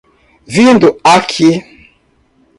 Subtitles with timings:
[0.53, 1.61] Vindo aqui